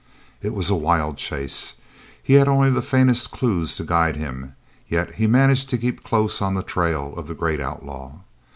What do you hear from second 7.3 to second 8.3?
great outlaw.